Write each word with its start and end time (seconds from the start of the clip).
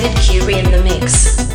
David 0.00 0.16
Curie 0.22 0.58
in 0.58 0.70
the 0.70 0.82
mix. 0.82 1.49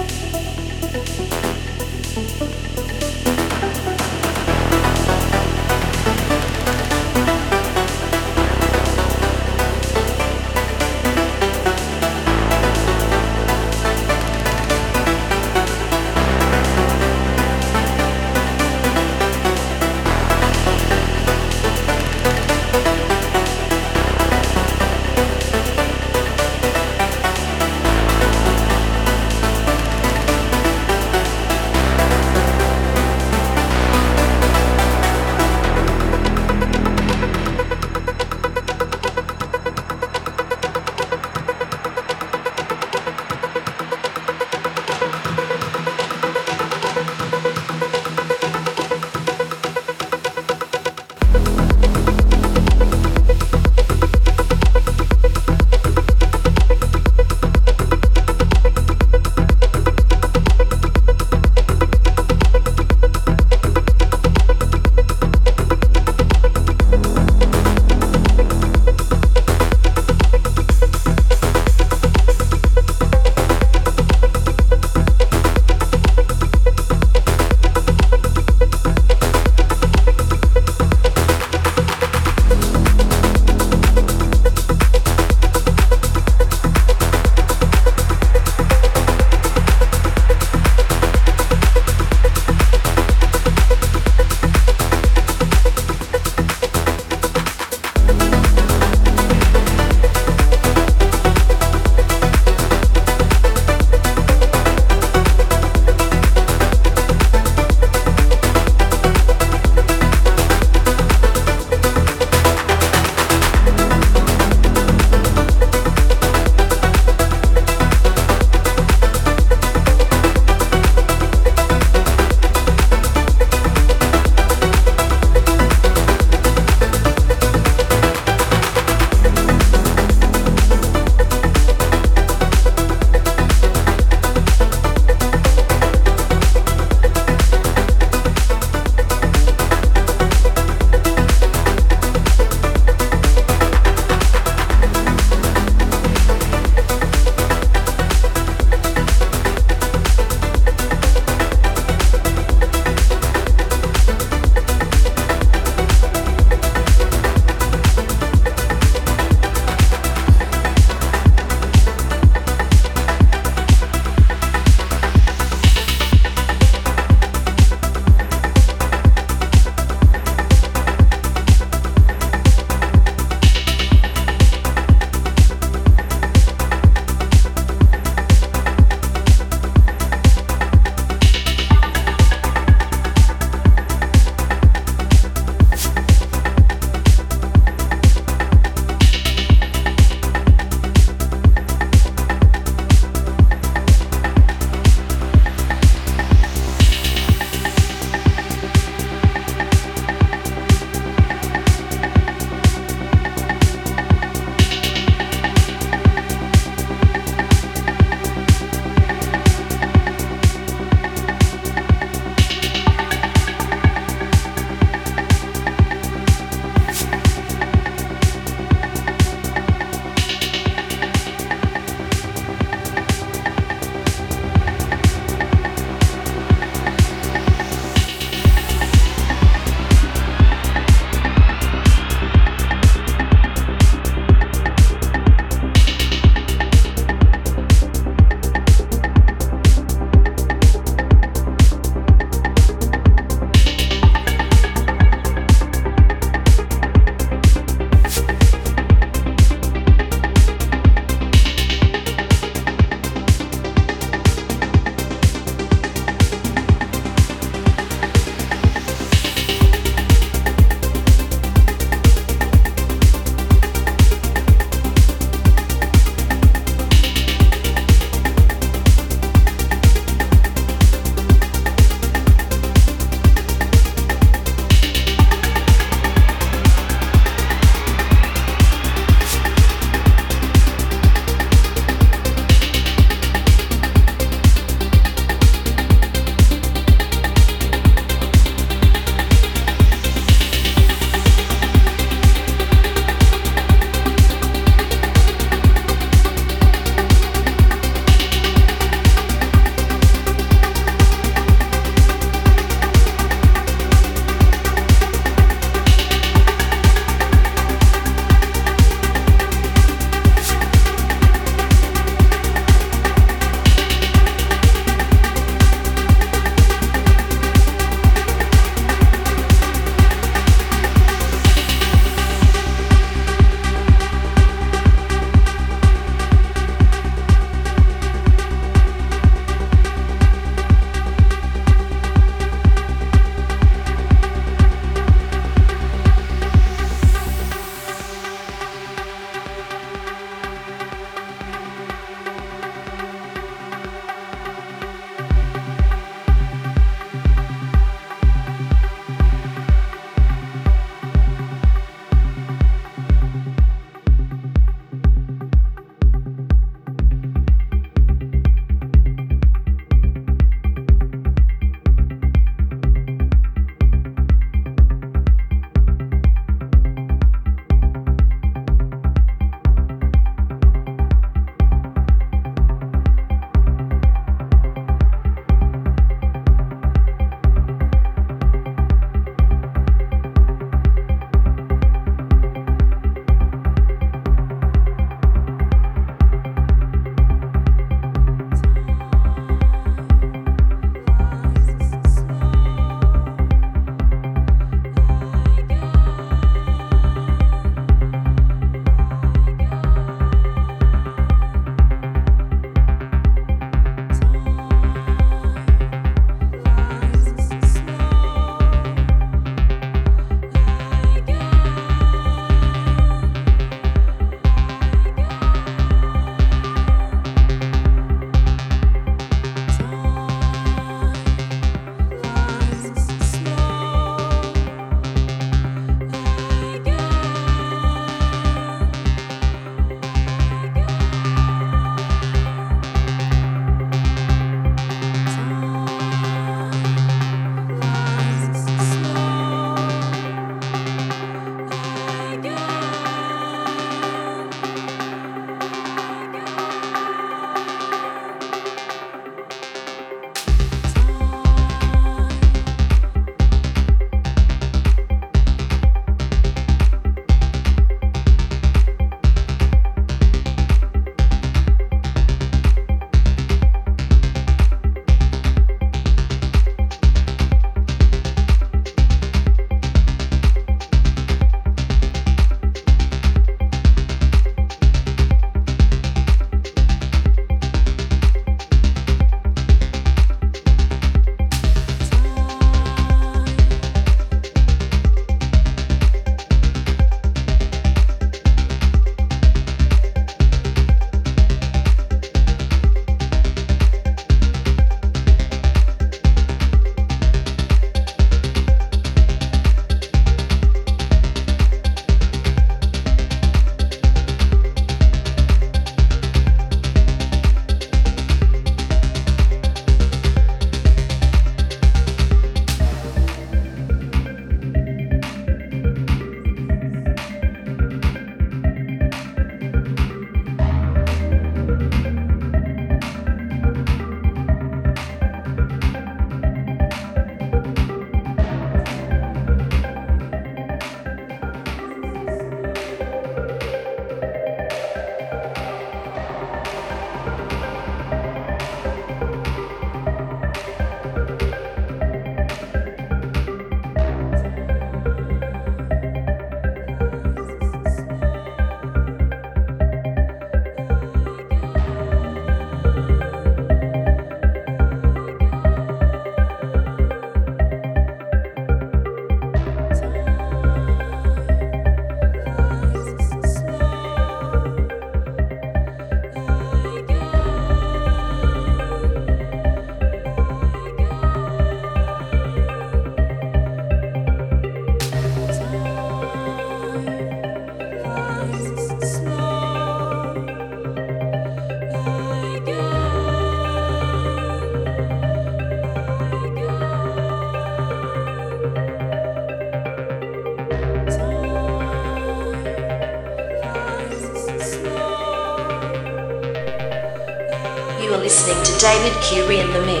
David 598.81 599.13
Curie 599.21 599.59
in 599.59 599.71
the 599.73 599.85
mix. 599.85 600.00